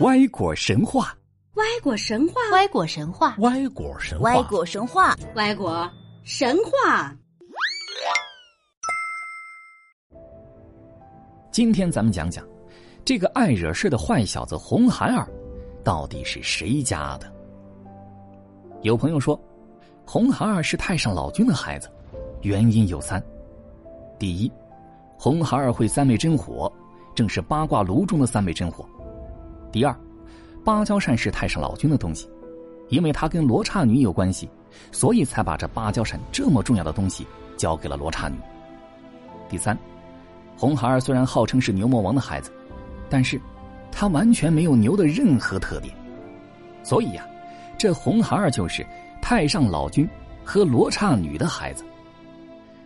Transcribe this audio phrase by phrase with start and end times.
[0.00, 1.16] 歪果神话，
[1.54, 5.90] 歪果神话，歪果神话，歪果神话，歪果神话，歪果
[6.22, 7.16] 神话。
[11.50, 12.46] 今天咱们讲讲
[13.06, 15.26] 这个爱惹事的坏小子红孩儿，
[15.82, 17.32] 到底是谁家的？
[18.82, 19.40] 有朋友说，
[20.04, 21.90] 红孩儿是太上老君的孩子，
[22.42, 23.22] 原因有三：
[24.18, 24.52] 第一，
[25.16, 26.70] 红孩儿会三昧真火，
[27.14, 28.86] 正是八卦炉中的三昧真火。
[29.72, 29.94] 第二，
[30.64, 32.28] 芭蕉扇是太上老君的东西，
[32.88, 34.48] 因为他跟罗刹女有关系，
[34.90, 38.36] 所以才把这芭蕉扇这么重要的东西交给了罗刹女。
[39.48, 39.76] 第三，
[40.56, 42.50] 红孩儿虽然号称是牛魔王的孩子，
[43.08, 43.40] 但是，
[43.92, 45.94] 他完全没有牛的任何特点，
[46.82, 47.26] 所以呀，
[47.78, 48.86] 这红孩儿就是
[49.20, 50.08] 太上老君
[50.44, 51.84] 和罗刹女的孩子。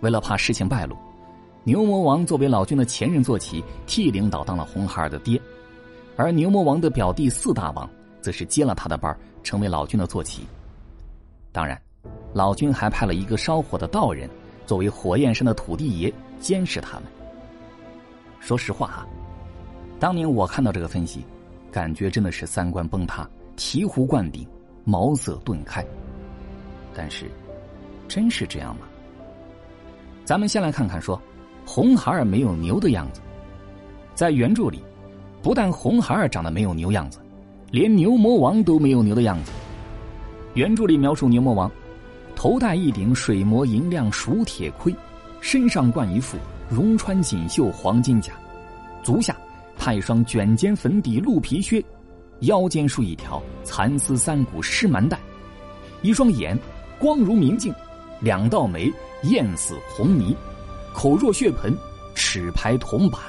[0.00, 0.96] 为了怕事情败露，
[1.64, 5.40] 牛魔王作为老君的前任坐骑，替领导当了红孩儿的爹。
[6.22, 10.46] 而牛魔王的表弟四大王则是接了他的班，成为老君的坐骑。
[11.50, 11.76] 当然，
[12.32, 14.30] 老君还派了一个烧火的道人，
[14.64, 17.02] 作为火焰山的土地爷，监视他们。
[18.38, 19.06] 说实话啊，
[19.98, 21.24] 当年我看到这个分析，
[21.72, 24.46] 感觉真的是三观崩塌、醍醐灌顶、
[24.84, 25.84] 茅塞顿开。
[26.94, 27.28] 但是，
[28.06, 28.86] 真是这样吗？
[30.24, 31.20] 咱们先来看看，说
[31.66, 33.20] 红孩儿没有牛的样子，
[34.14, 34.84] 在原著里。
[35.42, 37.18] 不但红孩儿长得没有牛样子，
[37.70, 39.50] 连牛魔王都没有牛的样子。
[40.54, 41.70] 原著里描述牛魔王，
[42.36, 44.94] 头戴一顶水磨银亮熟铁盔，
[45.40, 46.36] 身上冠一副
[46.70, 48.32] 绒穿锦绣黄金甲，
[49.02, 49.36] 足下
[49.76, 51.84] 踏一双卷尖粉底鹿皮靴，
[52.40, 55.18] 腰间束一条蚕丝三股湿蛮带，
[56.02, 56.56] 一双眼
[57.00, 57.74] 光如明镜，
[58.20, 58.92] 两道眉
[59.24, 60.36] 艳似红泥，
[60.94, 61.76] 口若血盆，
[62.14, 63.20] 齿排铜板。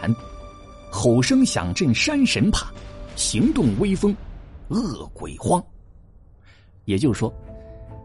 [0.95, 2.71] 吼声响震山神怕，
[3.15, 4.15] 行动威风，
[4.67, 5.61] 恶鬼慌。
[6.85, 7.33] 也就是说，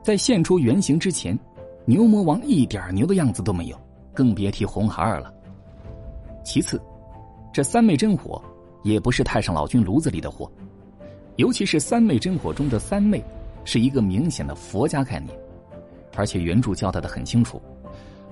[0.02, 1.38] 在现出原形之前，
[1.84, 3.78] 牛魔王一点牛的样子都没有，
[4.14, 5.30] 更别提红孩儿了。
[6.42, 6.80] 其次，
[7.52, 8.42] 这三昧真火
[8.82, 10.50] 也不是太上老君炉子里的火，
[11.36, 13.22] 尤其是三昧真火中的三昧，
[13.64, 15.38] 是一个明显的佛家概念，
[16.16, 17.60] 而且原著交代的很清楚，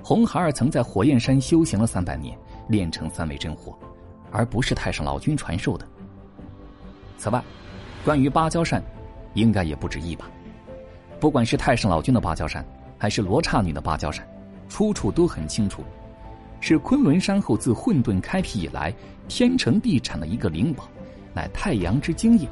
[0.02, 2.34] 红孩儿曾在火焰山修行了三百年，
[2.70, 3.78] 练成三昧真火。
[4.36, 5.88] 而不是太上老君传授的。
[7.16, 7.42] 此外，
[8.04, 8.82] 关于芭蕉扇，
[9.32, 10.26] 应该也不止一把。
[11.18, 12.62] 不管是太上老君的芭蕉扇，
[12.98, 14.28] 还是罗刹女的芭蕉扇，
[14.68, 15.82] 出处都很清楚，
[16.60, 18.92] 是昆仑山后自混沌开辟以来，
[19.26, 20.86] 天成地产的一个灵宝，
[21.32, 22.46] 乃太阳之精液。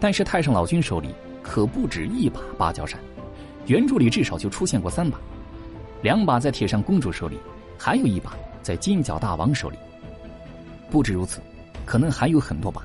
[0.00, 2.98] 但是太上老君手里可不止一把芭蕉扇，
[3.66, 5.18] 原著里至少就出现过三把，
[6.02, 7.38] 两把在铁扇公主手里，
[7.78, 9.76] 还有一把在金角大王手里。
[10.90, 11.40] 不止如此，
[11.84, 12.82] 可能还有很多把。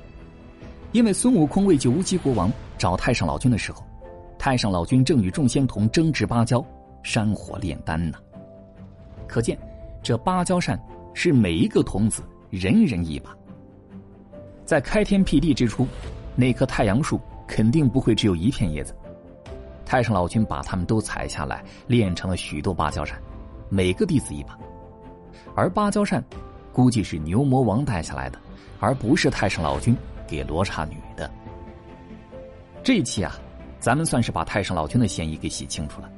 [0.91, 3.83] 因为孙悟空为救乌鸡国王找太上老君的时候，
[4.37, 6.63] 太上老君正与众仙童争执芭蕉、
[7.01, 8.17] 山火炼丹呢。
[9.27, 9.57] 可见，
[10.03, 10.79] 这芭蕉扇
[11.13, 12.21] 是每一个童子
[12.51, 13.35] 人人一把。
[14.65, 15.87] 在开天辟地之初，
[16.35, 18.95] 那棵太阳树肯定不会只有一片叶子。
[19.85, 23.19] 太上老君把它们都采下来，炼成了许多芭蕉扇，
[23.69, 24.57] 每个弟子一把。
[25.55, 26.23] 而芭蕉扇。
[26.73, 28.39] 估计是牛魔王带下来的，
[28.79, 29.95] 而不是太上老君
[30.27, 31.31] 给罗刹女的。
[32.83, 33.39] 这一期啊，
[33.79, 36.11] 咱们算是把太上老君的嫌疑给洗清楚了。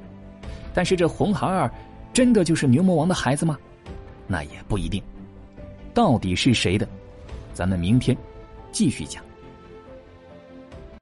[0.74, 1.70] 但是这红孩儿
[2.12, 3.56] 真的就是牛魔王的孩子吗？
[4.26, 5.02] 那也不一定。
[5.94, 6.88] 到底是谁的？
[7.52, 8.16] 咱们明天
[8.72, 9.22] 继续讲。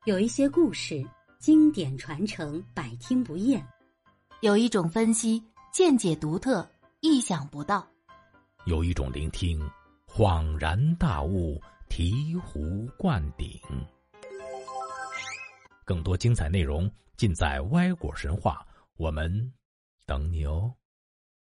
[0.04, 1.02] 有一些故事
[1.38, 3.60] 经典传承，百听不厌；
[4.40, 6.68] 有一种分析见解独特，
[7.00, 7.86] 意想不到。
[8.66, 9.60] 有一种聆听，
[10.06, 11.60] 恍然大悟，
[11.90, 13.60] 醍醐灌顶。
[15.84, 18.66] 更多精彩内容尽在歪果神话，
[18.96, 19.52] 我们
[20.06, 20.74] 等你哦。